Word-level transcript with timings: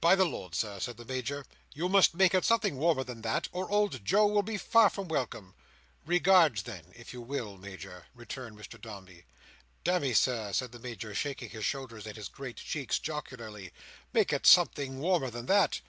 "By 0.00 0.16
the 0.16 0.24
Lord, 0.26 0.56
Sir," 0.56 0.80
said 0.80 0.96
the 0.96 1.04
Major, 1.04 1.46
"you 1.72 1.88
must 1.88 2.12
make 2.12 2.34
it 2.34 2.44
something 2.44 2.76
warmer 2.76 3.04
than 3.04 3.22
that, 3.22 3.48
or 3.52 3.70
old 3.70 4.04
Joe 4.04 4.26
will 4.26 4.42
be 4.42 4.58
far 4.58 4.90
from 4.90 5.06
welcome." 5.06 5.54
"Regards 6.04 6.64
then, 6.64 6.86
if 6.96 7.12
you 7.12 7.20
will, 7.22 7.56
Major," 7.56 8.06
returned 8.12 8.58
Mr 8.58 8.80
Dombey. 8.80 9.26
"Damme, 9.84 10.12
Sir," 10.12 10.52
said 10.52 10.72
the 10.72 10.80
Major, 10.80 11.14
shaking 11.14 11.50
his 11.50 11.64
shoulders 11.64 12.04
and 12.04 12.16
his 12.16 12.26
great 12.26 12.56
cheeks 12.56 12.98
jocularly: 12.98 13.70
"make 14.12 14.32
it 14.32 14.44
something 14.44 14.98
warmer 14.98 15.30
than 15.30 15.46
that." 15.46 15.80